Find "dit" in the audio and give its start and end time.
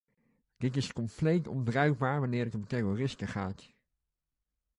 0.57-0.75